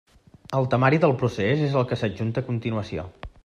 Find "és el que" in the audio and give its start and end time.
1.67-2.01